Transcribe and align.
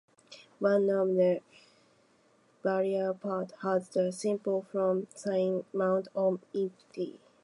One 0.57 0.89
of 0.89 1.09
the 1.09 1.41
barrel 2.63 3.13
parts 3.13 3.53
has 3.61 3.87
the 3.89 4.11
simple 4.11 4.63
front 4.71 5.15
sight 5.15 5.63
mounted 5.75 6.09
on 6.15 6.39
to 6.53 6.71
it. 6.95 7.19